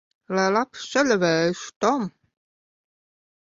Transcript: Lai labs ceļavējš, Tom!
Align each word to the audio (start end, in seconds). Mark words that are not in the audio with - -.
Lai 0.37 0.45
labs 0.55 0.87
ceļavējš, 0.93 1.63
Tom! 1.87 2.11